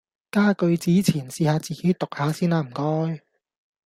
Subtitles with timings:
[0.31, 3.21] 加句子前試下自己讀下先啦唔該